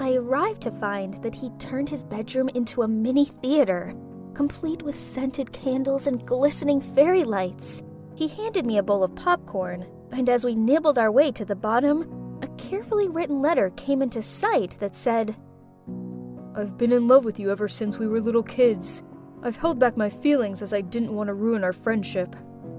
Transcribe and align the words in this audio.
I 0.00 0.14
arrived 0.14 0.62
to 0.62 0.70
find 0.70 1.12
that 1.22 1.34
he'd 1.34 1.60
turned 1.60 1.90
his 1.90 2.02
bedroom 2.02 2.48
into 2.54 2.80
a 2.80 2.88
mini 2.88 3.26
theater, 3.26 3.94
complete 4.32 4.80
with 4.82 4.98
scented 4.98 5.52
candles 5.52 6.06
and 6.06 6.24
glistening 6.24 6.80
fairy 6.80 7.22
lights. 7.22 7.82
He 8.16 8.26
handed 8.26 8.64
me 8.64 8.78
a 8.78 8.82
bowl 8.82 9.04
of 9.04 9.14
popcorn, 9.14 9.86
and 10.10 10.30
as 10.30 10.42
we 10.42 10.54
nibbled 10.54 10.96
our 10.96 11.12
way 11.12 11.30
to 11.32 11.44
the 11.44 11.54
bottom, 11.54 12.38
a 12.40 12.48
carefully 12.56 13.10
written 13.10 13.42
letter 13.42 13.68
came 13.76 14.00
into 14.00 14.22
sight 14.22 14.78
that 14.80 14.96
said, 14.96 15.36
I've 16.56 16.78
been 16.78 16.92
in 16.92 17.06
love 17.06 17.26
with 17.26 17.38
you 17.38 17.50
ever 17.50 17.68
since 17.68 17.98
we 17.98 18.08
were 18.08 18.22
little 18.22 18.42
kids. 18.42 19.02
I've 19.42 19.56
held 19.56 19.78
back 19.78 19.98
my 19.98 20.08
feelings 20.08 20.62
as 20.62 20.72
I 20.72 20.80
didn't 20.80 21.14
want 21.14 21.28
to 21.28 21.34
ruin 21.34 21.62
our 21.62 21.74
friendship, 21.74 22.34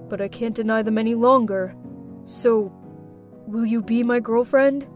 but 0.09 0.21
I 0.21 0.27
can't 0.27 0.55
deny 0.55 0.81
them 0.81 0.97
any 0.97 1.13
longer. 1.13 1.75
So, 2.25 2.73
will 3.45 3.65
you 3.67 3.83
be 3.83 4.01
my 4.01 4.19
girlfriend? 4.19 4.89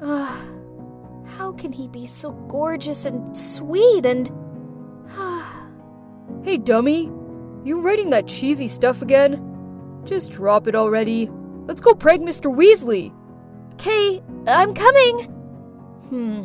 Ah, 0.00 0.40
how 1.50 1.56
can 1.56 1.72
he 1.72 1.88
be 1.88 2.06
so 2.06 2.30
gorgeous 2.48 3.04
and 3.04 3.36
sweet 3.36 4.06
and. 4.06 4.30
Hey, 6.44 6.56
dummy! 6.56 7.10
You 7.64 7.80
writing 7.80 8.10
that 8.10 8.28
cheesy 8.28 8.68
stuff 8.68 9.02
again? 9.02 10.02
Just 10.04 10.30
drop 10.30 10.68
it 10.68 10.76
already. 10.76 11.28
Let's 11.66 11.80
go 11.80 11.92
prank 11.92 12.22
Mr. 12.22 12.54
Weasley! 12.54 13.12
Okay, 13.74 14.22
I'm 14.46 14.72
coming! 14.72 15.24
Hmm, 16.08 16.44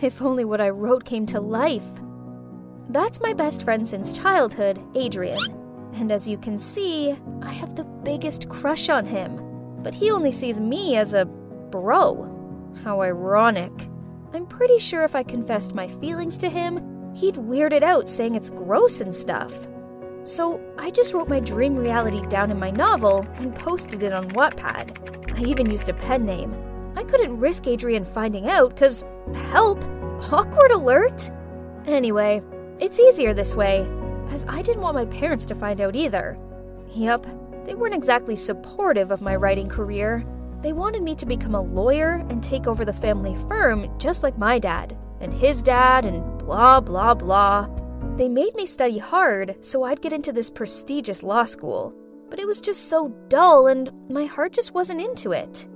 if 0.00 0.22
only 0.22 0.46
what 0.46 0.62
I 0.62 0.70
wrote 0.70 1.04
came 1.04 1.26
to 1.26 1.40
life. 1.40 1.84
That's 2.88 3.20
my 3.20 3.34
best 3.34 3.62
friend 3.62 3.86
since 3.86 4.10
childhood, 4.10 4.82
Adrian. 4.96 5.38
And 5.94 6.10
as 6.10 6.26
you 6.26 6.38
can 6.38 6.56
see, 6.56 7.14
I 7.42 7.52
have 7.52 7.76
the 7.76 7.84
biggest 7.84 8.48
crush 8.48 8.88
on 8.88 9.04
him. 9.04 9.38
But 9.82 9.94
he 9.94 10.10
only 10.10 10.32
sees 10.32 10.58
me 10.58 10.96
as 10.96 11.12
a 11.12 11.26
bro. 11.26 12.72
How 12.82 13.02
ironic. 13.02 13.87
I'm 14.34 14.46
pretty 14.46 14.78
sure 14.78 15.04
if 15.04 15.14
I 15.14 15.22
confessed 15.22 15.74
my 15.74 15.88
feelings 15.88 16.36
to 16.38 16.50
him, 16.50 17.14
he'd 17.14 17.38
weird 17.38 17.72
it 17.72 17.82
out 17.82 18.08
saying 18.08 18.34
it's 18.34 18.50
gross 18.50 19.00
and 19.00 19.14
stuff. 19.14 19.66
So 20.24 20.60
I 20.76 20.90
just 20.90 21.14
wrote 21.14 21.28
my 21.28 21.40
dream 21.40 21.74
reality 21.74 22.26
down 22.26 22.50
in 22.50 22.58
my 22.58 22.70
novel 22.70 23.26
and 23.36 23.54
posted 23.54 24.02
it 24.02 24.12
on 24.12 24.28
Wattpad. 24.30 25.38
I 25.38 25.44
even 25.44 25.70
used 25.70 25.88
a 25.88 25.94
pen 25.94 26.26
name. 26.26 26.54
I 26.94 27.04
couldn't 27.04 27.38
risk 27.38 27.66
Adrian 27.66 28.04
finding 28.04 28.48
out, 28.48 28.74
because, 28.74 29.04
help! 29.50 29.82
Awkward 30.30 30.72
alert! 30.72 31.30
Anyway, 31.86 32.42
it's 32.80 33.00
easier 33.00 33.32
this 33.32 33.54
way, 33.54 33.88
as 34.28 34.44
I 34.46 34.60
didn't 34.60 34.82
want 34.82 34.96
my 34.96 35.06
parents 35.06 35.46
to 35.46 35.54
find 35.54 35.80
out 35.80 35.96
either. 35.96 36.38
Yep, 36.90 37.26
they 37.64 37.74
weren't 37.74 37.94
exactly 37.94 38.36
supportive 38.36 39.10
of 39.10 39.22
my 39.22 39.36
writing 39.36 39.68
career. 39.68 40.24
They 40.60 40.72
wanted 40.72 41.02
me 41.02 41.14
to 41.16 41.26
become 41.26 41.54
a 41.54 41.60
lawyer 41.60 42.24
and 42.28 42.42
take 42.42 42.66
over 42.66 42.84
the 42.84 42.92
family 42.92 43.36
firm 43.48 43.88
just 43.98 44.22
like 44.22 44.36
my 44.38 44.58
dad, 44.58 44.96
and 45.20 45.32
his 45.32 45.62
dad, 45.62 46.04
and 46.04 46.38
blah 46.38 46.80
blah 46.80 47.14
blah. 47.14 47.68
They 48.16 48.28
made 48.28 48.56
me 48.56 48.66
study 48.66 48.98
hard 48.98 49.56
so 49.60 49.84
I'd 49.84 50.00
get 50.00 50.12
into 50.12 50.32
this 50.32 50.50
prestigious 50.50 51.22
law 51.22 51.44
school, 51.44 51.94
but 52.30 52.40
it 52.40 52.46
was 52.46 52.60
just 52.60 52.88
so 52.88 53.08
dull 53.28 53.68
and 53.68 53.90
my 54.10 54.24
heart 54.24 54.52
just 54.52 54.74
wasn't 54.74 55.00
into 55.00 55.30
it. 55.32 55.68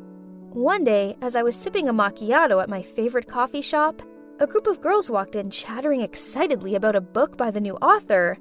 One 0.51 0.83
day, 0.83 1.17
as 1.23 1.37
I 1.37 1.43
was 1.43 1.55
sipping 1.55 1.89
a 1.89 1.95
macchiato 1.95 2.61
at 2.61 2.69
my 2.69 2.83
favorite 2.83 3.29
coffee 3.29 3.63
shop, 3.63 4.03
a 4.41 4.47
group 4.47 4.67
of 4.67 4.81
girls 4.81 5.11
walked 5.11 5.37
in 5.37 5.51
chattering 5.51 6.01
excitedly 6.01 6.75
about 6.75 6.97
a 6.97 7.01
book 7.01 7.37
by 7.37 7.53
the 7.53 7.61
new 7.61 7.77
author, 7.77 8.37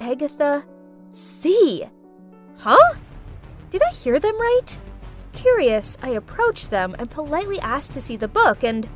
Agatha 0.00 0.64
C. 1.10 1.84
Huh? 2.58 2.94
Did 3.70 3.82
I 3.82 3.92
hear 3.92 4.18
them 4.18 4.38
right? 4.40 4.78
Curious, 5.34 5.98
I 6.02 6.10
approached 6.10 6.70
them 6.70 6.94
and 6.98 7.10
politely 7.10 7.60
asked 7.60 7.92
to 7.94 8.00
see 8.00 8.16
the 8.16 8.28
book, 8.28 8.64
and. 8.64 8.88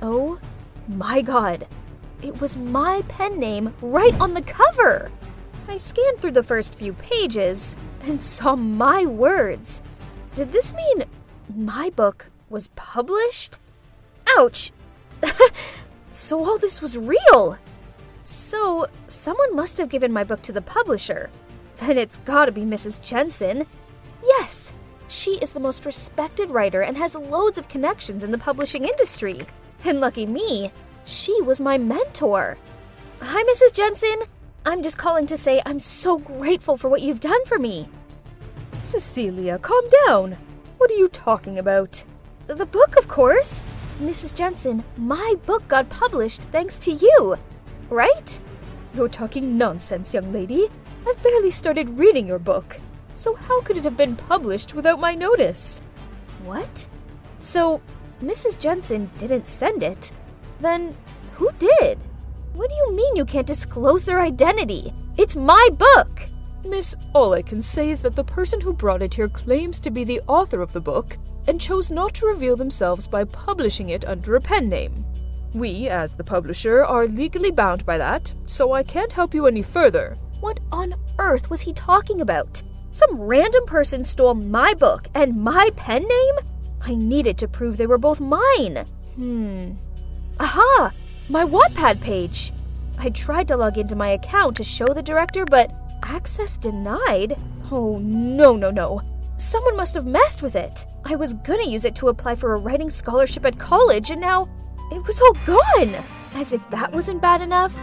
Oh 0.00 0.38
my 0.86 1.22
god! 1.22 1.66
It 2.22 2.40
was 2.40 2.56
my 2.56 3.02
pen 3.08 3.40
name 3.40 3.74
right 3.80 4.14
on 4.20 4.34
the 4.34 4.42
cover! 4.42 5.10
I 5.66 5.76
scanned 5.78 6.18
through 6.18 6.32
the 6.32 6.42
first 6.42 6.74
few 6.74 6.92
pages 6.92 7.76
and 8.02 8.20
saw 8.36 8.54
my 8.54 9.06
words. 9.06 9.82
Did 10.34 10.52
this 10.52 10.74
mean 10.74 11.04
my 11.54 11.90
book 11.90 12.30
was 12.48 12.68
published? 12.68 13.58
Ouch! 14.38 14.70
so 16.12 16.44
all 16.44 16.58
this 16.58 16.80
was 16.80 16.96
real! 16.96 17.58
So, 18.24 18.86
someone 19.08 19.56
must 19.56 19.78
have 19.78 19.88
given 19.88 20.12
my 20.12 20.24
book 20.24 20.42
to 20.42 20.52
the 20.52 20.62
publisher. 20.62 21.30
Then 21.76 21.98
it's 21.98 22.18
gotta 22.18 22.52
be 22.52 22.62
Mrs. 22.62 23.02
Jensen. 23.02 23.66
Yes, 24.24 24.72
she 25.12 25.32
is 25.42 25.50
the 25.50 25.60
most 25.60 25.84
respected 25.84 26.50
writer 26.50 26.80
and 26.80 26.96
has 26.96 27.14
loads 27.14 27.58
of 27.58 27.68
connections 27.68 28.24
in 28.24 28.30
the 28.30 28.38
publishing 28.38 28.84
industry. 28.84 29.40
And 29.84 30.00
lucky 30.00 30.24
me, 30.24 30.72
she 31.04 31.38
was 31.42 31.60
my 31.60 31.76
mentor. 31.76 32.56
Hi, 33.20 33.42
Mrs. 33.44 33.74
Jensen. 33.74 34.22
I'm 34.64 34.82
just 34.82 34.96
calling 34.96 35.26
to 35.26 35.36
say 35.36 35.60
I'm 35.66 35.80
so 35.80 36.18
grateful 36.18 36.78
for 36.78 36.88
what 36.88 37.02
you've 37.02 37.20
done 37.20 37.44
for 37.44 37.58
me. 37.58 37.88
Cecilia, 38.78 39.58
calm 39.58 39.84
down. 40.06 40.36
What 40.78 40.90
are 40.90 40.94
you 40.94 41.08
talking 41.08 41.58
about? 41.58 42.02
The 42.46 42.66
book, 42.66 42.96
of 42.96 43.06
course. 43.06 43.62
Mrs. 44.00 44.34
Jensen, 44.34 44.82
my 44.96 45.34
book 45.44 45.66
got 45.68 45.90
published 45.90 46.44
thanks 46.44 46.78
to 46.80 46.92
you. 46.92 47.36
Right? 47.90 48.40
You're 48.94 49.10
talking 49.10 49.58
nonsense, 49.58 50.14
young 50.14 50.32
lady. 50.32 50.68
I've 51.06 51.22
barely 51.22 51.50
started 51.50 51.98
reading 51.98 52.26
your 52.26 52.38
book. 52.38 52.78
So 53.14 53.34
how 53.34 53.60
could 53.62 53.76
it 53.76 53.84
have 53.84 53.96
been 53.96 54.16
published 54.16 54.74
without 54.74 55.00
my 55.00 55.14
notice? 55.14 55.80
What? 56.44 56.86
So, 57.40 57.80
Mrs. 58.22 58.58
Jensen 58.58 59.10
didn't 59.18 59.46
send 59.46 59.82
it. 59.82 60.12
Then 60.60 60.96
who 61.32 61.50
did? 61.58 61.98
What 62.54 62.68
do 62.68 62.74
you 62.76 62.94
mean 62.94 63.16
you 63.16 63.24
can't 63.24 63.46
disclose 63.46 64.04
their 64.04 64.20
identity? 64.20 64.92
It's 65.16 65.36
my 65.36 65.68
book! 65.72 66.26
Miss, 66.64 66.94
all 67.14 67.32
I 67.32 67.42
can 67.42 67.60
say 67.60 67.90
is 67.90 68.00
that 68.02 68.14
the 68.14 68.24
person 68.24 68.60
who 68.60 68.72
brought 68.72 69.02
it 69.02 69.14
here 69.14 69.28
claims 69.28 69.80
to 69.80 69.90
be 69.90 70.04
the 70.04 70.20
author 70.28 70.62
of 70.62 70.72
the 70.72 70.80
book 70.80 71.18
and 71.48 71.60
chose 71.60 71.90
not 71.90 72.14
to 72.14 72.26
reveal 72.26 72.56
themselves 72.56 73.08
by 73.08 73.24
publishing 73.24 73.88
it 73.88 74.04
under 74.04 74.36
a 74.36 74.40
pen 74.40 74.68
name. 74.68 75.04
We, 75.54 75.88
as 75.88 76.14
the 76.14 76.24
publisher, 76.24 76.84
are 76.84 77.06
legally 77.06 77.50
bound 77.50 77.84
by 77.84 77.98
that, 77.98 78.32
so 78.46 78.72
I 78.72 78.82
can't 78.82 79.12
help 79.12 79.34
you 79.34 79.46
any 79.46 79.62
further. 79.62 80.16
What 80.40 80.60
on 80.70 80.94
earth 81.18 81.50
was 81.50 81.60
he 81.60 81.72
talking 81.72 82.20
about? 82.20 82.62
Some 82.92 83.18
random 83.18 83.64
person 83.64 84.04
stole 84.04 84.34
my 84.34 84.74
book 84.74 85.08
and 85.14 85.42
my 85.42 85.70
pen 85.76 86.06
name? 86.06 86.34
I 86.82 86.94
needed 86.94 87.38
to 87.38 87.48
prove 87.48 87.76
they 87.76 87.86
were 87.86 87.96
both 87.96 88.20
mine. 88.20 88.84
Hmm. 89.14 89.72
Aha! 90.38 90.92
My 91.30 91.44
Wattpad 91.44 92.02
page! 92.02 92.52
I 92.98 93.08
tried 93.08 93.48
to 93.48 93.56
log 93.56 93.78
into 93.78 93.96
my 93.96 94.10
account 94.10 94.56
to 94.58 94.64
show 94.64 94.86
the 94.86 95.02
director, 95.02 95.46
but 95.46 95.72
access 96.02 96.58
denied? 96.58 97.38
Oh, 97.70 97.98
no, 97.98 98.56
no, 98.56 98.70
no. 98.70 99.00
Someone 99.38 99.76
must 99.76 99.94
have 99.94 100.06
messed 100.06 100.42
with 100.42 100.54
it. 100.54 100.84
I 101.06 101.16
was 101.16 101.32
gonna 101.34 101.66
use 101.66 101.86
it 101.86 101.94
to 101.96 102.08
apply 102.08 102.34
for 102.34 102.52
a 102.52 102.58
writing 102.58 102.90
scholarship 102.90 103.46
at 103.46 103.58
college, 103.58 104.10
and 104.10 104.20
now 104.20 104.48
it 104.90 105.06
was 105.06 105.20
all 105.20 105.34
gone! 105.46 106.04
As 106.34 106.52
if 106.52 106.68
that 106.68 106.92
wasn't 106.92 107.22
bad 107.22 107.40
enough. 107.40 107.74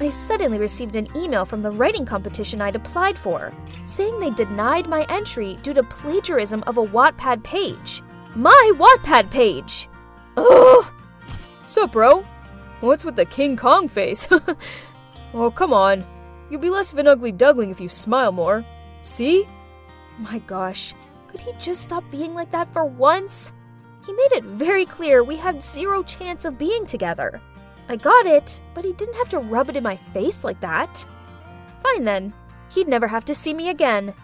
I 0.00 0.08
suddenly 0.08 0.58
received 0.58 0.96
an 0.96 1.14
email 1.14 1.44
from 1.44 1.60
the 1.60 1.70
writing 1.70 2.06
competition 2.06 2.62
I'd 2.62 2.74
applied 2.74 3.18
for, 3.18 3.52
saying 3.84 4.18
they 4.18 4.30
denied 4.30 4.88
my 4.88 5.04
entry 5.10 5.58
due 5.62 5.74
to 5.74 5.82
plagiarism 5.82 6.64
of 6.66 6.78
a 6.78 6.86
Wattpad 6.86 7.42
page. 7.44 8.02
My 8.34 8.72
Wattpad 8.76 9.30
page! 9.30 9.90
Ugh! 10.38 10.90
Sup, 11.66 11.92
bro? 11.92 12.24
What's 12.80 13.04
with 13.04 13.14
the 13.14 13.26
King 13.26 13.58
Kong 13.58 13.88
face? 13.88 14.26
oh, 15.34 15.50
come 15.50 15.74
on. 15.74 16.06
You'll 16.48 16.62
be 16.62 16.70
less 16.70 16.94
of 16.94 16.98
an 16.98 17.06
ugly 17.06 17.30
duckling 17.30 17.68
if 17.68 17.78
you 17.78 17.88
smile 17.88 18.32
more. 18.32 18.64
See? 19.02 19.46
My 20.18 20.38
gosh, 20.40 20.94
could 21.28 21.42
he 21.42 21.52
just 21.58 21.82
stop 21.82 22.04
being 22.10 22.32
like 22.32 22.50
that 22.52 22.72
for 22.72 22.86
once? 22.86 23.52
He 24.06 24.14
made 24.14 24.32
it 24.32 24.44
very 24.44 24.86
clear 24.86 25.22
we 25.22 25.36
had 25.36 25.62
zero 25.62 26.02
chance 26.02 26.46
of 26.46 26.56
being 26.56 26.86
together. 26.86 27.42
I 27.90 27.96
got 27.96 28.24
it, 28.24 28.60
but 28.72 28.84
he 28.84 28.92
didn't 28.92 29.16
have 29.16 29.28
to 29.30 29.40
rub 29.40 29.68
it 29.68 29.74
in 29.74 29.82
my 29.82 29.96
face 30.14 30.44
like 30.44 30.60
that. 30.60 31.04
Fine 31.82 32.04
then, 32.04 32.32
he'd 32.72 32.86
never 32.86 33.08
have 33.08 33.24
to 33.24 33.34
see 33.34 33.52
me 33.52 33.70
again. 33.70 34.14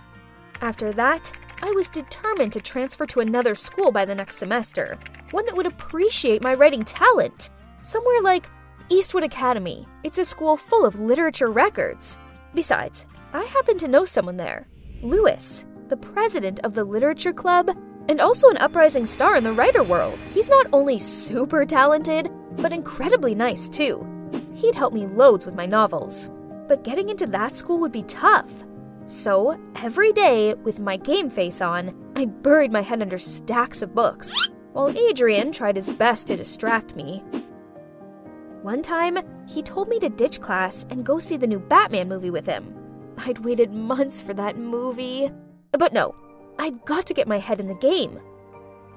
After 0.61 0.93
that, 0.93 1.33
I 1.63 1.73
was 1.73 1.89
determined 1.89 2.53
to 2.53 2.61
transfer 2.61 3.07
to 3.07 3.19
another 3.19 3.57
school 3.57 3.91
by 3.91 4.05
the 4.05 4.15
next 4.15 4.37
semester, 4.37 4.97
one 5.33 5.45
that 5.47 5.57
would 5.57 5.67
appreciate 5.67 6.45
my 6.45 6.55
writing 6.55 6.85
talent. 6.85 7.51
Somewhere 7.83 8.23
like 8.23 8.49
Eastwood 8.89 9.25
Academy. 9.25 9.85
It's 10.05 10.19
a 10.19 10.25
school 10.25 10.57
full 10.57 10.87
of 10.87 11.01
literature 11.01 11.51
records. 11.51 12.19
Besides, 12.55 13.07
I 13.33 13.43
happen 13.47 13.79
to 13.79 13.89
know 13.89 14.05
someone 14.05 14.37
there 14.37 14.69
Lewis, 15.03 15.65
the 15.89 15.97
president 15.97 16.61
of 16.61 16.73
the 16.75 16.85
Literature 16.85 17.33
Club, 17.33 17.77
and 18.09 18.21
also 18.21 18.49
an 18.49 18.59
uprising 18.59 19.05
star 19.05 19.35
in 19.35 19.43
the 19.43 19.53
writer 19.53 19.83
world. 19.83 20.23
He's 20.33 20.49
not 20.49 20.69
only 20.73 21.01
super 21.01 21.67
talented, 21.67 22.31
but 22.59 22.73
incredibly 22.73 23.35
nice 23.35 23.69
too. 23.69 24.07
He'd 24.55 24.75
help 24.75 24.93
me 24.93 25.07
loads 25.07 25.47
with 25.47 25.55
my 25.55 25.67
novels. 25.67 26.31
But 26.69 26.85
getting 26.85 27.09
into 27.09 27.27
that 27.29 27.55
school 27.55 27.79
would 27.79 27.93
be 27.93 28.03
tough. 28.05 28.51
So, 29.07 29.61
every 29.77 30.13
day, 30.13 30.55
with 30.55 30.81
my 30.81 30.97
game 30.97 31.31
face 31.31 31.61
on, 31.61 31.95
I 32.17 32.25
buried 32.27 32.73
my 32.73 32.81
head 32.81 33.03
under 33.03 33.19
stacks 33.19 33.83
of 33.83 33.95
books. 33.95 34.35
while 34.73 34.91
Adrian 34.91 35.53
tried 35.53 35.77
his 35.77 35.89
best 35.89 36.27
to 36.27 36.37
distract 36.37 36.97
me. 36.97 37.25
One 38.61 38.83
time, 38.83 39.17
he 39.49 39.63
told 39.63 39.89
me 39.89 39.99
to 40.01 40.11
ditch 40.11 40.39
class 40.39 40.85
and 40.91 41.07
go 41.07 41.19
see 41.19 41.39
the 41.39 41.47
new 41.47 41.59
Batman 41.59 42.09
movie 42.09 42.29
with 42.31 42.45
him. 42.47 42.75
I'd 43.17 43.39
waited 43.39 43.73
months 43.73 44.21
for 44.21 44.35
that 44.35 44.59
movie. 44.59 45.31
But 45.73 45.95
no, 45.95 46.15
I'd 46.59 46.85
got 46.85 47.07
to 47.07 47.15
get 47.15 47.27
my 47.27 47.39
head 47.39 47.59
in 47.59 47.69
the 47.69 47.75
game. 47.77 48.21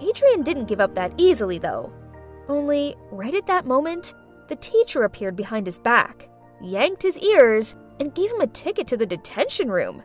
Adrian 0.02 0.44
didn't 0.44 0.68
give 0.68 0.82
up 0.82 0.96
that 0.96 1.14
easily, 1.18 1.60
though. 1.60 1.94
Only, 2.50 2.96
right 3.12 3.36
at 3.36 3.46
that 3.46 3.66
moment, 3.68 4.16
the 4.48 4.56
teacher 4.56 5.04
appeared 5.04 5.36
behind 5.36 5.68
his 5.68 5.78
back, 5.78 6.28
yanked 6.62 7.04
his 7.04 7.18
ears, 7.20 7.76
and 8.00 8.16
gave 8.16 8.32
him 8.32 8.42
a 8.42 8.48
ticket 8.48 8.88
to 8.88 8.98
the 8.98 9.06
detention 9.06 9.70
room. 9.70 10.02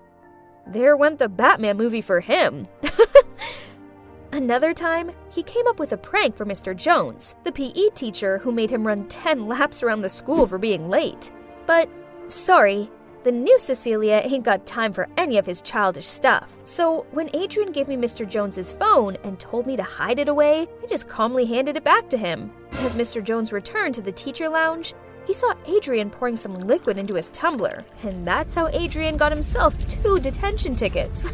There 0.66 0.96
went 0.96 1.18
the 1.18 1.28
Batman 1.28 1.78
movie 1.78 2.02
for 2.02 2.20
him. 2.20 2.68
Another 4.32 4.74
time, 4.74 5.10
he 5.30 5.42
came 5.42 5.66
up 5.66 5.78
with 5.78 5.92
a 5.92 5.96
prank 5.96 6.36
for 6.36 6.44
Mr. 6.44 6.76
Jones, 6.76 7.34
the 7.44 7.52
PE 7.52 7.90
teacher 7.94 8.38
who 8.38 8.52
made 8.52 8.70
him 8.70 8.86
run 8.86 9.08
10 9.08 9.46
laps 9.46 9.82
around 9.82 10.02
the 10.02 10.08
school 10.08 10.46
for 10.46 10.58
being 10.58 10.90
late. 10.90 11.32
But, 11.66 11.88
sorry, 12.28 12.90
the 13.24 13.32
new 13.32 13.58
Cecilia 13.58 14.20
ain't 14.22 14.44
got 14.44 14.66
time 14.66 14.92
for 14.92 15.08
any 15.16 15.38
of 15.38 15.46
his 15.46 15.62
childish 15.62 16.06
stuff. 16.06 16.54
So, 16.64 17.06
when 17.10 17.34
Adrian 17.34 17.72
gave 17.72 17.88
me 17.88 17.96
Mr. 17.96 18.28
Jones's 18.28 18.70
phone 18.70 19.16
and 19.24 19.40
told 19.40 19.66
me 19.66 19.76
to 19.76 19.82
hide 19.82 20.18
it 20.18 20.28
away, 20.28 20.68
I 20.82 20.86
just 20.86 21.08
calmly 21.08 21.46
handed 21.46 21.78
it 21.78 21.84
back 21.84 22.10
to 22.10 22.18
him. 22.18 22.52
As 22.72 22.94
Mr. 22.94 23.24
Jones 23.24 23.50
returned 23.50 23.94
to 23.94 24.02
the 24.02 24.12
teacher 24.12 24.48
lounge, 24.50 24.92
he 25.26 25.32
saw 25.32 25.54
Adrian 25.66 26.10
pouring 26.10 26.36
some 26.36 26.52
liquid 26.52 26.98
into 26.98 27.14
his 27.14 27.30
tumbler, 27.30 27.82
and 28.02 28.26
that's 28.26 28.54
how 28.54 28.68
Adrian 28.68 29.16
got 29.16 29.32
himself 29.32 29.74
two 29.88 30.20
detention 30.20 30.76
tickets. 30.76 31.32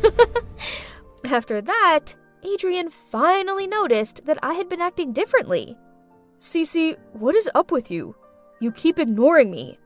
After 1.25 1.61
that, 1.61 2.15
Adrian 2.45 2.89
finally 2.89 3.67
noticed 3.67 4.25
that 4.27 4.39
I 4.45 4.55
had 4.55 4.69
been 4.69 4.81
acting 4.81 5.13
differently. 5.13 5.77
Cece, 6.39 6.97
what 7.15 7.35
is 7.35 7.51
up 7.57 7.73
with 7.73 7.91
you? 7.91 8.15
You 8.61 8.71
keep 8.71 9.01
ignoring 9.01 9.51
me. 9.51 9.79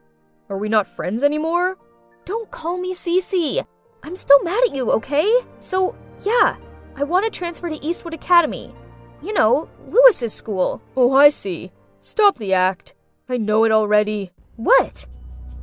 Are 0.49 0.57
we 0.59 0.69
not 0.69 0.87
friends 0.87 1.23
anymore? 1.23 1.77
Don't 2.25 2.49
call 2.51 2.77
me 2.77 2.93
Cece. 2.93 3.65
I'm 4.03 4.15
still 4.15 4.41
mad 4.43 4.63
at 4.63 4.73
you, 4.75 4.91
okay? 4.91 5.41
So, 5.59 5.95
yeah, 6.21 6.57
I 6.95 7.03
want 7.03 7.25
to 7.25 7.31
transfer 7.31 7.69
to 7.69 7.83
Eastwood 7.83 8.13
Academy. 8.13 8.73
You 9.21 9.33
know, 9.33 9.69
Lewis's 9.87 10.33
school. 10.33 10.81
Oh, 10.95 11.13
I 11.13 11.29
see. 11.29 11.71
Stop 11.99 12.37
the 12.37 12.53
act. 12.53 12.93
I 13.29 13.37
know 13.37 13.63
it 13.63 13.71
already. 13.71 14.31
What? 14.55 15.07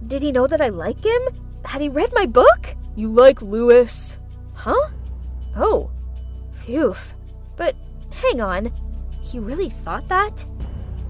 Did 0.06 0.22
he 0.22 0.32
know 0.32 0.46
that 0.46 0.60
I 0.60 0.68
like 0.68 1.04
him? 1.04 1.22
Had 1.64 1.82
he 1.82 1.88
read 1.88 2.12
my 2.12 2.26
book? 2.26 2.74
You 2.96 3.08
like 3.08 3.42
Lewis. 3.42 4.18
Huh? 4.54 4.90
Oh, 5.56 5.90
Phew. 6.64 6.94
But 7.56 7.74
hang 8.12 8.40
on, 8.40 8.72
he 9.20 9.38
really 9.38 9.70
thought 9.70 10.08
that? 10.08 10.46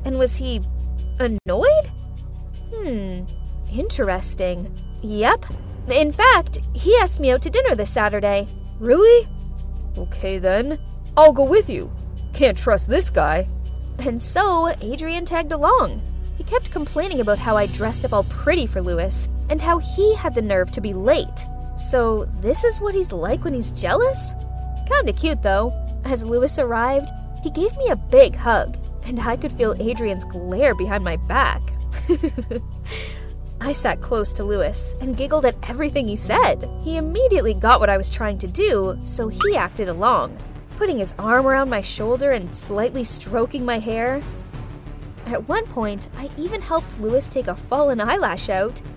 And 0.04 0.18
was 0.18 0.36
he 0.36 0.60
annoyed? 1.18 1.90
Hmm, 2.72 3.24
interesting. 3.70 4.72
Yep. 5.02 5.46
In 5.88 6.12
fact, 6.12 6.58
he 6.72 6.96
asked 6.96 7.20
me 7.20 7.30
out 7.30 7.42
to 7.42 7.50
dinner 7.50 7.74
this 7.74 7.90
Saturday. 7.90 8.46
Really? 8.78 9.28
Okay 9.98 10.38
then. 10.38 10.78
I'll 11.16 11.32
go 11.32 11.44
with 11.44 11.68
you. 11.68 11.90
Can't 12.32 12.56
trust 12.56 12.88
this 12.88 13.10
guy. 13.10 13.46
And 13.98 14.20
so, 14.20 14.74
Adrian 14.80 15.24
tagged 15.24 15.52
along. 15.52 16.02
He 16.38 16.44
kept 16.44 16.70
complaining 16.70 17.20
about 17.20 17.38
how 17.38 17.56
I 17.56 17.66
dressed 17.66 18.04
up 18.04 18.12
all 18.12 18.24
pretty 18.24 18.66
for 18.66 18.80
Lewis 18.80 19.28
and 19.50 19.60
how 19.60 19.78
he 19.78 20.14
had 20.14 20.34
the 20.34 20.42
nerve 20.42 20.70
to 20.72 20.80
be 20.80 20.94
late. 20.94 21.46
So, 21.76 22.24
this 22.40 22.64
is 22.64 22.80
what 22.80 22.94
he's 22.94 23.12
like 23.12 23.44
when 23.44 23.54
he's 23.54 23.72
jealous? 23.72 24.34
Kinda 24.86 25.12
cute 25.12 25.42
though. 25.42 25.72
As 26.04 26.24
Lewis 26.24 26.58
arrived, 26.58 27.10
he 27.42 27.50
gave 27.50 27.76
me 27.76 27.88
a 27.88 27.96
big 27.96 28.34
hug, 28.34 28.76
and 29.04 29.20
I 29.20 29.36
could 29.36 29.52
feel 29.52 29.74
Adrian's 29.78 30.24
glare 30.24 30.74
behind 30.74 31.04
my 31.04 31.16
back. 31.16 31.60
I 33.64 33.72
sat 33.72 34.00
close 34.00 34.32
to 34.32 34.44
Lewis 34.44 34.96
and 35.00 35.16
giggled 35.16 35.46
at 35.46 35.54
everything 35.70 36.08
he 36.08 36.16
said. 36.16 36.68
He 36.82 36.96
immediately 36.96 37.54
got 37.54 37.78
what 37.78 37.90
I 37.90 37.96
was 37.96 38.10
trying 38.10 38.36
to 38.38 38.48
do, 38.48 38.98
so 39.04 39.28
he 39.28 39.54
acted 39.54 39.88
along, 39.88 40.36
putting 40.78 40.98
his 40.98 41.14
arm 41.16 41.46
around 41.46 41.70
my 41.70 41.80
shoulder 41.80 42.32
and 42.32 42.52
slightly 42.52 43.04
stroking 43.04 43.64
my 43.64 43.78
hair. 43.78 44.20
At 45.26 45.48
one 45.48 45.64
point, 45.66 46.08
I 46.18 46.28
even 46.36 46.60
helped 46.60 46.98
Lewis 46.98 47.28
take 47.28 47.46
a 47.46 47.54
fallen 47.54 48.00
eyelash 48.00 48.48
out. 48.48 48.82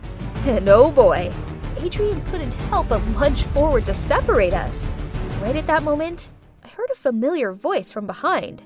And 0.48 0.68
oh 0.68 0.90
boy, 0.90 1.32
Adrian 1.78 2.22
couldn't 2.26 2.56
help 2.70 2.90
but 2.90 3.06
lunge 3.10 3.44
forward 3.44 3.86
to 3.86 3.94
separate 3.94 4.54
us. 4.54 4.96
Right 5.42 5.56
at 5.56 5.68
that 5.68 5.84
moment, 5.84 6.30
I 6.64 6.70
heard 6.70 6.90
a 6.92 6.96
familiar 6.96 7.54
voice 7.54 7.92
from 7.92 8.08
behind. 8.08 8.64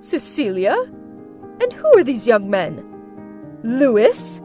Cecilia? 0.00 0.76
And 1.60 1.72
who 1.72 1.98
are 1.98 2.04
these 2.04 2.26
young 2.26 2.50
men? 2.50 2.84
Lewis? 3.62 4.42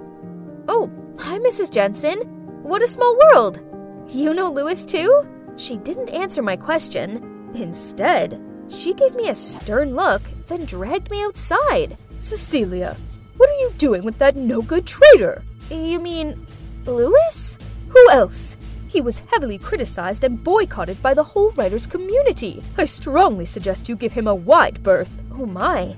Oh, 0.67 0.91
hi, 1.17 1.39
Mrs. 1.39 1.71
Jensen. 1.71 2.19
What 2.63 2.81
a 2.81 2.87
small 2.87 3.17
world. 3.25 3.61
You 4.09 4.33
know 4.33 4.51
Lewis 4.51 4.83
too? 4.83 5.23
She 5.55 5.77
didn't 5.77 6.09
answer 6.09 6.41
my 6.41 6.57
question. 6.57 7.51
Instead, 7.55 8.41
she 8.67 8.93
gave 8.93 9.15
me 9.15 9.29
a 9.29 9.35
stern 9.35 9.95
look, 9.95 10.21
then 10.47 10.65
dragged 10.65 11.09
me 11.09 11.23
outside. 11.23 11.97
Cecilia, 12.19 12.97
what 13.37 13.49
are 13.49 13.59
you 13.59 13.71
doing 13.77 14.03
with 14.03 14.17
that 14.17 14.35
no 14.35 14.61
good 14.61 14.85
traitor? 14.85 15.43
You 15.69 15.99
mean 15.99 16.45
Lewis? 16.85 17.57
Who 17.89 18.09
else? 18.09 18.57
He 18.89 18.99
was 18.99 19.19
heavily 19.31 19.57
criticized 19.57 20.23
and 20.23 20.43
boycotted 20.43 21.01
by 21.01 21.13
the 21.13 21.23
whole 21.23 21.51
writers' 21.51 21.87
community. 21.87 22.63
I 22.77 22.85
strongly 22.85 23.45
suggest 23.45 23.87
you 23.87 23.95
give 23.95 24.13
him 24.13 24.27
a 24.27 24.35
wide 24.35 24.83
berth. 24.83 25.21
Oh 25.31 25.45
my. 25.45 25.95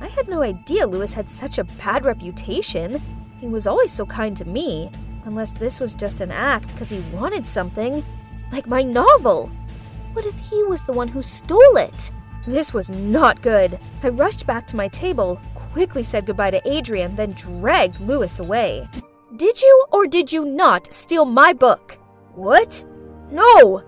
I 0.00 0.08
had 0.08 0.28
no 0.28 0.42
idea 0.42 0.86
Lewis 0.86 1.12
had 1.12 1.30
such 1.30 1.58
a 1.58 1.64
bad 1.64 2.04
reputation. 2.04 3.02
He 3.40 3.48
was 3.48 3.66
always 3.66 3.90
so 3.90 4.04
kind 4.04 4.36
to 4.36 4.44
me, 4.44 4.90
unless 5.24 5.52
this 5.52 5.80
was 5.80 5.94
just 5.94 6.20
an 6.20 6.30
act 6.30 6.68
because 6.72 6.90
he 6.90 7.00
wanted 7.12 7.46
something, 7.46 8.04
like 8.52 8.66
my 8.66 8.82
novel. 8.82 9.50
What 10.12 10.26
if 10.26 10.36
he 10.38 10.62
was 10.64 10.82
the 10.82 10.92
one 10.92 11.08
who 11.08 11.22
stole 11.22 11.76
it? 11.76 12.10
This 12.46 12.74
was 12.74 12.90
not 12.90 13.42
good. 13.42 13.78
I 14.02 14.08
rushed 14.08 14.46
back 14.46 14.66
to 14.68 14.76
my 14.76 14.88
table, 14.88 15.40
quickly 15.54 16.02
said 16.02 16.26
goodbye 16.26 16.50
to 16.50 16.68
Adrian, 16.68 17.16
then 17.16 17.32
dragged 17.32 18.00
Lewis 18.00 18.40
away. 18.40 18.88
Did 19.36 19.60
you 19.62 19.86
or 19.92 20.06
did 20.06 20.32
you 20.32 20.44
not 20.44 20.92
steal 20.92 21.24
my 21.24 21.52
book? 21.52 21.98
What? 22.34 22.84
No! 23.30 23.82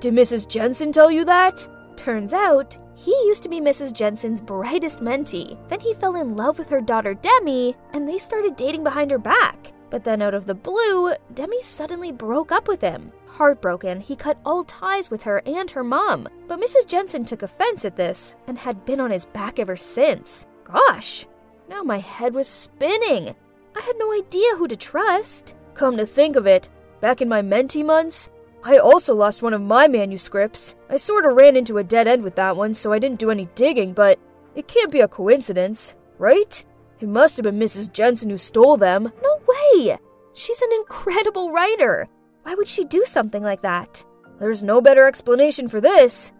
Did 0.00 0.14
Mrs. 0.14 0.48
Jensen 0.48 0.92
tell 0.92 1.10
you 1.10 1.24
that? 1.24 1.66
Turns 1.96 2.34
out, 2.34 2.76
he 3.00 3.12
used 3.24 3.42
to 3.42 3.48
be 3.48 3.62
Mrs. 3.62 3.94
Jensen's 3.94 4.42
brightest 4.42 5.00
mentee. 5.00 5.56
Then 5.70 5.80
he 5.80 5.94
fell 5.94 6.16
in 6.16 6.36
love 6.36 6.58
with 6.58 6.68
her 6.68 6.82
daughter 6.82 7.14
Demi, 7.14 7.74
and 7.94 8.06
they 8.06 8.18
started 8.18 8.56
dating 8.56 8.84
behind 8.84 9.10
her 9.10 9.18
back. 9.18 9.72
But 9.88 10.04
then, 10.04 10.20
out 10.20 10.34
of 10.34 10.44
the 10.44 10.54
blue, 10.54 11.14
Demi 11.32 11.62
suddenly 11.62 12.12
broke 12.12 12.52
up 12.52 12.68
with 12.68 12.82
him. 12.82 13.10
Heartbroken, 13.24 14.00
he 14.00 14.16
cut 14.16 14.38
all 14.44 14.64
ties 14.64 15.10
with 15.10 15.22
her 15.22 15.42
and 15.46 15.70
her 15.70 15.82
mom. 15.82 16.28
But 16.46 16.60
Mrs. 16.60 16.86
Jensen 16.86 17.24
took 17.24 17.42
offense 17.42 17.86
at 17.86 17.96
this 17.96 18.36
and 18.46 18.58
had 18.58 18.84
been 18.84 19.00
on 19.00 19.10
his 19.10 19.24
back 19.24 19.58
ever 19.58 19.76
since. 19.76 20.46
Gosh, 20.64 21.24
now 21.70 21.82
my 21.82 22.00
head 22.00 22.34
was 22.34 22.48
spinning. 22.48 23.34
I 23.74 23.80
had 23.80 23.96
no 23.98 24.12
idea 24.12 24.56
who 24.56 24.68
to 24.68 24.76
trust. 24.76 25.54
Come 25.72 25.96
to 25.96 26.04
think 26.04 26.36
of 26.36 26.46
it, 26.46 26.68
Back 27.00 27.22
in 27.22 27.30
my 27.30 27.40
mentee 27.40 27.84
months, 27.84 28.28
I 28.62 28.78
also 28.78 29.14
lost 29.14 29.42
one 29.42 29.54
of 29.54 29.62
my 29.62 29.88
manuscripts. 29.88 30.74
I 30.88 30.96
sort 30.96 31.24
of 31.24 31.34
ran 31.34 31.56
into 31.56 31.78
a 31.78 31.84
dead 31.84 32.06
end 32.06 32.22
with 32.22 32.34
that 32.36 32.56
one, 32.56 32.74
so 32.74 32.92
I 32.92 32.98
didn't 32.98 33.18
do 33.18 33.30
any 33.30 33.46
digging, 33.54 33.92
but 33.92 34.18
it 34.54 34.68
can't 34.68 34.92
be 34.92 35.00
a 35.00 35.08
coincidence, 35.08 35.96
right? 36.18 36.64
It 37.00 37.08
must 37.08 37.36
have 37.36 37.44
been 37.44 37.58
Mrs. 37.58 37.90
Jensen 37.92 38.28
who 38.28 38.36
stole 38.36 38.76
them. 38.76 39.12
No 39.22 39.38
way! 39.48 39.96
She's 40.34 40.60
an 40.60 40.72
incredible 40.78 41.52
writer. 41.52 42.08
Why 42.42 42.54
would 42.54 42.68
she 42.68 42.84
do 42.84 43.04
something 43.04 43.42
like 43.42 43.62
that? 43.62 44.04
There's 44.38 44.62
no 44.62 44.80
better 44.80 45.06
explanation 45.06 45.68
for 45.68 45.80
this. 45.80 46.32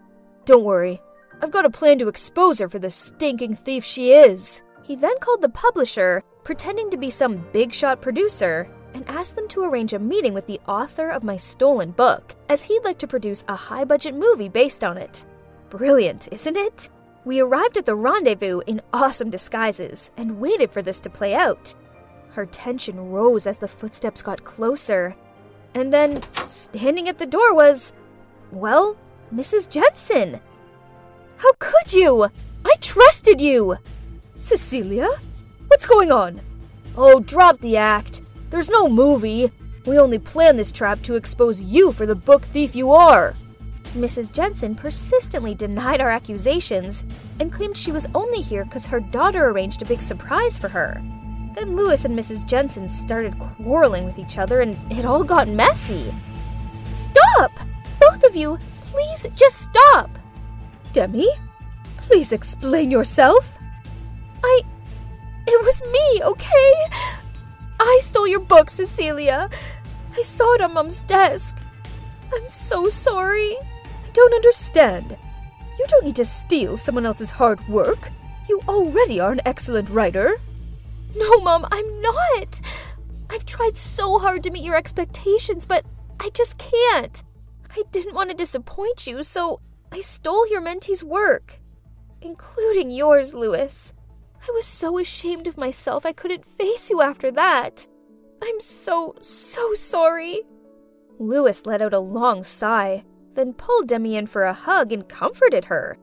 Don't 0.45 0.63
worry, 0.63 1.01
I've 1.41 1.51
got 1.51 1.65
a 1.65 1.71
plan 1.71 1.97
to 1.99 2.07
expose 2.07 2.59
her 2.59 2.69
for 2.69 2.79
the 2.79 2.89
stinking 2.89 3.55
thief 3.55 3.83
she 3.83 4.13
is. 4.13 4.61
He 4.83 4.95
then 4.95 5.17
called 5.19 5.41
the 5.41 5.49
publisher, 5.49 6.23
pretending 6.43 6.89
to 6.91 6.97
be 6.97 7.09
some 7.09 7.45
big 7.51 7.73
shot 7.73 8.01
producer, 8.01 8.69
and 8.93 9.07
asked 9.07 9.35
them 9.35 9.47
to 9.49 9.63
arrange 9.63 9.93
a 9.93 9.99
meeting 9.99 10.33
with 10.33 10.47
the 10.47 10.59
author 10.67 11.09
of 11.09 11.23
my 11.23 11.35
stolen 11.35 11.91
book, 11.91 12.35
as 12.49 12.63
he'd 12.63 12.83
like 12.83 12.97
to 12.99 13.07
produce 13.07 13.43
a 13.47 13.55
high 13.55 13.83
budget 13.83 14.15
movie 14.15 14.49
based 14.49 14.83
on 14.83 14.97
it. 14.97 15.25
Brilliant, 15.69 16.27
isn't 16.31 16.57
it? 16.57 16.89
We 17.23 17.39
arrived 17.39 17.77
at 17.77 17.85
the 17.85 17.95
rendezvous 17.95 18.61
in 18.67 18.81
awesome 18.91 19.29
disguises 19.29 20.11
and 20.17 20.39
waited 20.39 20.71
for 20.71 20.81
this 20.81 20.99
to 21.01 21.09
play 21.09 21.35
out. 21.35 21.75
Her 22.31 22.45
tension 22.45 23.11
rose 23.11 23.45
as 23.45 23.57
the 23.57 23.67
footsteps 23.67 24.21
got 24.21 24.43
closer. 24.43 25.15
And 25.73 25.93
then, 25.93 26.21
standing 26.47 27.07
at 27.07 27.17
the 27.17 27.25
door 27.25 27.53
was, 27.53 27.93
well, 28.51 28.97
Mrs. 29.33 29.69
Jensen. 29.69 30.41
How 31.37 31.53
could 31.59 31.93
you? 31.93 32.29
I 32.65 32.75
trusted 32.81 33.39
you! 33.39 33.77
Cecilia? 34.37 35.07
What's 35.67 35.85
going 35.85 36.11
on? 36.11 36.41
Oh, 36.97 37.19
drop 37.19 37.59
the 37.59 37.77
act. 37.77 38.20
There's 38.51 38.69
no 38.69 38.89
movie. 38.89 39.49
We 39.85 39.97
only 39.97 40.19
planned 40.19 40.59
this 40.59 40.73
trap 40.73 41.01
to 41.03 41.15
expose 41.15 41.61
you 41.61 41.93
for 41.93 42.05
the 42.05 42.15
book 42.15 42.43
thief 42.43 42.75
you 42.75 42.91
are. 42.91 43.33
Mrs. 43.95 44.31
Jensen 44.31 44.75
persistently 44.75 45.55
denied 45.55 46.01
our 46.01 46.09
accusations 46.09 47.05
and 47.39 47.51
claimed 47.51 47.77
she 47.77 47.93
was 47.93 48.07
only 48.13 48.41
here 48.41 48.65
because 48.65 48.85
her 48.85 48.99
daughter 48.99 49.47
arranged 49.47 49.81
a 49.81 49.85
big 49.85 50.01
surprise 50.01 50.57
for 50.57 50.67
her. 50.67 51.01
Then 51.55 51.77
Lewis 51.77 52.03
and 52.03 52.17
Mrs. 52.17 52.45
Jensen 52.45 52.89
started 52.89 53.39
quarreling 53.39 54.05
with 54.05 54.19
each 54.19 54.37
other 54.37 54.59
and 54.59 54.77
it 54.91 55.05
all 55.05 55.23
got 55.23 55.47
messy. 55.47 56.11
Stop! 56.91 57.51
Both 58.01 58.23
of 58.25 58.35
you, 58.35 58.59
please 58.81 59.25
just 59.35 59.61
stop! 59.61 60.09
Demi, 60.91 61.29
please 61.95 62.33
explain 62.33 62.91
yourself. 62.91 63.57
I. 64.43 64.61
It 65.47 65.65
was 65.65 65.81
me, 65.91 66.23
okay? 66.23 67.17
I 67.83 67.99
stole 68.03 68.27
your 68.27 68.39
book, 68.39 68.69
Cecilia. 68.69 69.49
I 70.15 70.21
saw 70.21 70.53
it 70.53 70.61
on 70.61 70.75
Mom's 70.75 70.99
desk. 71.01 71.57
I'm 72.31 72.47
so 72.47 72.89
sorry. 72.89 73.57
I 73.57 74.09
don't 74.13 74.33
understand. 74.35 75.17
You 75.79 75.85
don't 75.87 76.05
need 76.05 76.15
to 76.17 76.23
steal 76.25 76.77
someone 76.77 77.07
else's 77.07 77.31
hard 77.31 77.67
work. 77.67 78.11
You 78.47 78.61
already 78.67 79.19
are 79.19 79.31
an 79.31 79.41
excellent 79.45 79.89
writer. 79.89 80.35
No, 81.17 81.41
Mom, 81.41 81.65
I'm 81.71 82.01
not. 82.01 82.61
I've 83.31 83.45
tried 83.45 83.75
so 83.75 84.19
hard 84.19 84.43
to 84.43 84.51
meet 84.51 84.63
your 84.63 84.75
expectations, 84.75 85.65
but 85.65 85.83
I 86.19 86.29
just 86.35 86.59
can't. 86.59 87.23
I 87.75 87.81
didn't 87.91 88.13
want 88.13 88.29
to 88.29 88.35
disappoint 88.35 89.07
you, 89.07 89.23
so 89.23 89.59
I 89.91 90.01
stole 90.01 90.47
your 90.47 90.61
mentee's 90.61 91.03
work, 91.03 91.59
including 92.21 92.91
yours, 92.91 93.33
Lewis. 93.33 93.93
I 94.47 94.51
was 94.53 94.65
so 94.65 94.97
ashamed 94.97 95.47
of 95.47 95.57
myself 95.57 96.05
I 96.05 96.13
couldn't 96.13 96.45
face 96.45 96.89
you 96.89 97.01
after 97.01 97.31
that. 97.31 97.87
I'm 98.43 98.59
so, 98.59 99.15
so 99.21 99.73
sorry. 99.75 100.41
Lewis 101.19 101.65
let 101.65 101.81
out 101.81 101.93
a 101.93 101.99
long 101.99 102.43
sigh, 102.43 103.03
then 103.35 103.53
pulled 103.53 103.87
Demi 103.87 104.15
in 104.15 104.25
for 104.25 104.43
a 104.43 104.53
hug 104.53 104.91
and 104.91 105.07
comforted 105.07 105.65
her. 105.65 105.97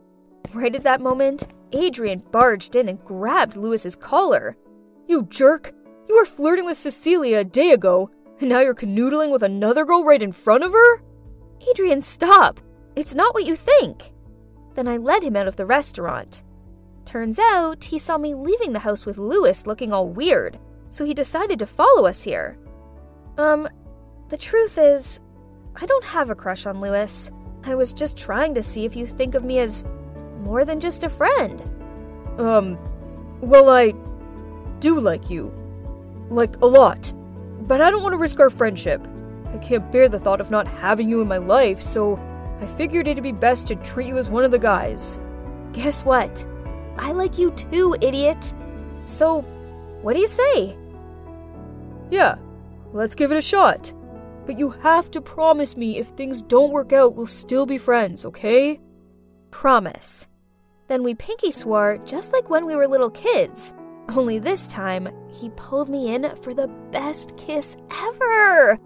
Right 0.55 0.75
at 0.75 0.85
that 0.85 1.01
moment, 1.01 1.49
Adrian 1.73 2.23
barged 2.31 2.77
in 2.77 2.89
and 2.89 3.03
grabbed 3.05 3.57
Lewis's 3.57 3.97
collar. 3.97 4.57
You 5.07 5.25
jerk! 5.25 5.73
You 6.09 6.15
were 6.15 6.25
flirting 6.25 6.65
with 6.65 6.79
Cecilia 6.79 7.39
a 7.39 7.45
day 7.45 7.73
ago, 7.73 8.11
and 8.41 8.49
now 8.49 8.61
you're 8.61 8.75
canoodling 8.75 9.33
with 9.33 9.43
another 9.43 9.85
girl 9.85 10.05
right 10.05 10.23
in 10.23 10.33
front 10.33 10.65
of 10.65 10.73
her? 10.73 11.03
Adrian, 11.69 12.01
stop! 12.01 12.61
It's 12.97 13.15
not 13.15 13.35
what 13.35 13.45
you 13.45 13.57
think. 13.57 14.13
Then 14.75 14.89
I 14.89 14.97
led 14.97 15.23
him 15.23 15.37
out 15.37 15.49
of 15.49 15.57
the 15.57 15.67
restaurant. 15.67 16.45
Turns 17.09 17.39
out 17.39 17.85
he 17.85 17.99
saw 17.99 18.19
me 18.19 18.35
leaving 18.35 18.75
the 18.75 18.81
house 18.81 19.07
with 19.07 19.17
Lewis 19.17 19.67
looking 19.67 19.95
all 19.95 20.07
weird, 20.07 20.59
so 20.91 21.07
he 21.07 21.15
decided 21.15 21.59
to 21.59 21.65
follow 21.65 22.05
us 22.05 22.23
here. 22.23 22.59
Um, 23.39 23.67
the 24.29 24.37
truth 24.37 24.77
is, 24.77 25.19
I 25.75 25.87
don't 25.87 26.05
have 26.05 26.29
a 26.29 26.35
crush 26.35 26.67
on 26.67 26.83
Lewis. 26.83 27.31
I 27.65 27.77
was 27.77 27.95
just 27.95 28.19
trying 28.19 28.55
to 28.57 28.63
see 28.63 28.85
if 28.85 28.95
you 28.95 29.07
think 29.07 29.35
of 29.35 29.43
me 29.43 29.59
as 29.59 29.87
more 30.43 30.67
than 30.67 30.81
just 30.81 31.03
a 31.03 31.09
friend. 31.09 31.63
Um, 32.37 32.79
well, 33.41 33.71
I 33.71 33.95
do 34.81 35.01
like 35.01 35.31
you. 35.31 35.51
Like, 36.29 36.61
a 36.61 36.67
lot. 36.67 37.15
But 37.61 37.81
I 37.81 37.91
don't 37.91 38.03
want 38.03 38.13
to 38.13 38.19
risk 38.19 38.39
our 38.39 38.51
friendship. 38.51 39.09
I 39.55 39.57
can't 39.57 39.91
bear 39.91 40.11
the 40.11 40.19
thought 40.19 40.43
of 40.43 40.51
not 40.51 40.69
having 40.69 41.09
you 41.09 41.23
in 41.23 41.29
my 41.29 41.39
life, 41.39 41.81
so 41.81 42.21
I 42.61 42.67
figured 42.67 43.09
it'd 43.09 43.23
be 43.23 43.33
best 43.33 43.67
to 43.69 43.77
treat 43.77 44.09
you 44.09 44.19
as 44.19 44.29
one 44.29 44.45
of 44.45 44.51
the 44.51 44.59
guys. 44.59 45.19
Guess 45.73 46.05
what? 46.05 46.47
I 46.99 47.13
like 47.13 47.39
you 47.39 47.53
too, 47.53 47.97
idiot. 48.01 48.53
So, 49.05 49.43
what 50.03 50.15
do 50.15 50.21
you 50.21 50.27
say? 50.27 50.77
Yeah, 52.11 52.37
let's 52.93 53.15
give 53.15 53.33
it 53.33 53.39
a 53.39 53.43
shot. 53.43 53.93
But 54.47 54.59
you 54.59 54.71
have 54.71 55.11
to 55.11 55.21
promise 55.21 55.77
me 55.77 55.99
if 55.99 56.09
things 56.09 56.43
don't 56.43 56.73
work 56.73 56.93
out, 56.93 57.15
we'll 57.15 57.27
still 57.27 57.67
be 57.67 57.79
friends, 57.79 58.25
okay? 58.25 58.81
Promise. 59.51 60.27
Then 60.89 61.03
we 61.03 61.15
pinky 61.15 61.53
swore 61.53 61.99
just 62.05 62.33
like 62.33 62.49
when 62.49 62.65
we 62.65 62.75
were 62.75 62.89
little 62.89 63.11
kids. 63.11 63.75
Only 64.11 64.39
this 64.39 64.67
time, 64.69 65.09
he 65.31 65.51
pulled 65.51 65.91
me 65.91 66.15
in 66.15 66.35
for 66.37 66.55
the 66.55 66.69
best 66.91 67.37
kiss 67.37 67.77
ever. 67.91 68.79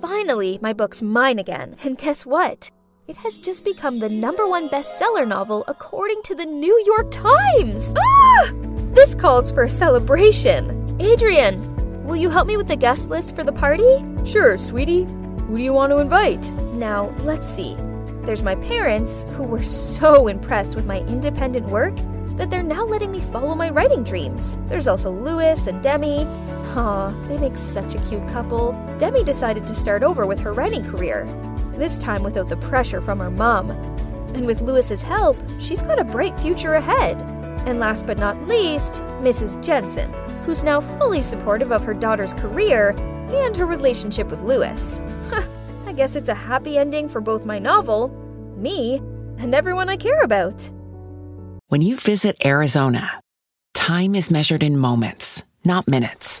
Finally, 0.00 0.58
my 0.60 0.72
book's 0.72 1.00
mine 1.00 1.38
again, 1.38 1.76
and 1.84 1.96
guess 1.96 2.26
what? 2.26 2.70
It 3.08 3.16
has 3.16 3.36
just 3.36 3.64
become 3.64 3.98
the 3.98 4.08
number 4.08 4.46
one 4.46 4.68
bestseller 4.68 5.26
novel 5.26 5.64
according 5.66 6.22
to 6.22 6.36
the 6.36 6.46
New 6.46 6.80
York 6.86 7.10
Times. 7.10 7.90
Ah! 7.98 8.52
This 8.94 9.16
calls 9.16 9.50
for 9.50 9.64
a 9.64 9.68
celebration. 9.68 10.96
Adrian, 11.00 12.04
will 12.04 12.14
you 12.14 12.30
help 12.30 12.46
me 12.46 12.56
with 12.56 12.68
the 12.68 12.76
guest 12.76 13.10
list 13.10 13.34
for 13.34 13.42
the 13.42 13.52
party? 13.52 14.04
Sure, 14.24 14.56
sweetie. 14.56 15.02
Who 15.02 15.58
do 15.58 15.64
you 15.64 15.72
want 15.72 15.90
to 15.90 15.98
invite? 15.98 16.48
Now, 16.74 17.12
let's 17.24 17.48
see. 17.48 17.76
There's 18.22 18.44
my 18.44 18.54
parents, 18.54 19.24
who 19.30 19.42
were 19.42 19.64
so 19.64 20.28
impressed 20.28 20.76
with 20.76 20.86
my 20.86 21.00
independent 21.00 21.66
work 21.70 21.96
that 22.36 22.50
they're 22.50 22.62
now 22.62 22.84
letting 22.84 23.10
me 23.10 23.20
follow 23.20 23.56
my 23.56 23.68
writing 23.68 24.04
dreams. 24.04 24.58
There's 24.66 24.86
also 24.86 25.10
Lewis 25.10 25.66
and 25.66 25.82
Demi. 25.82 26.24
Aw, 26.24 27.10
they 27.26 27.36
make 27.36 27.56
such 27.56 27.96
a 27.96 27.98
cute 28.08 28.26
couple. 28.28 28.72
Demi 28.98 29.24
decided 29.24 29.66
to 29.66 29.74
start 29.74 30.04
over 30.04 30.24
with 30.24 30.38
her 30.38 30.52
writing 30.52 30.84
career, 30.84 31.26
this 31.78 31.98
time 31.98 32.22
without 32.22 32.48
the 32.48 32.56
pressure 32.56 33.00
from 33.00 33.18
her 33.20 33.30
mom. 33.30 33.70
And 34.34 34.46
with 34.46 34.62
Lewis's 34.62 35.02
help, 35.02 35.36
she's 35.60 35.82
got 35.82 35.98
a 35.98 36.04
bright 36.04 36.38
future 36.38 36.74
ahead. 36.74 37.20
And 37.66 37.78
last 37.78 38.06
but 38.06 38.18
not 38.18 38.40
least, 38.46 39.02
Mrs. 39.20 39.62
Jensen, 39.62 40.12
who's 40.44 40.62
now 40.62 40.80
fully 40.80 41.22
supportive 41.22 41.70
of 41.70 41.84
her 41.84 41.94
daughter's 41.94 42.34
career 42.34 42.90
and 43.28 43.56
her 43.56 43.66
relationship 43.66 44.28
with 44.28 44.40
Lewis. 44.42 45.00
I 45.86 45.92
guess 45.92 46.16
it's 46.16 46.28
a 46.28 46.34
happy 46.34 46.78
ending 46.78 47.08
for 47.08 47.20
both 47.20 47.44
my 47.44 47.58
novel, 47.58 48.08
me, 48.56 48.96
and 49.38 49.54
everyone 49.54 49.88
I 49.88 49.96
care 49.96 50.22
about. 50.22 50.70
When 51.68 51.82
you 51.82 51.96
visit 51.96 52.36
Arizona, 52.44 53.20
time 53.74 54.14
is 54.14 54.30
measured 54.30 54.62
in 54.62 54.76
moments, 54.76 55.44
not 55.64 55.88
minutes. 55.88 56.40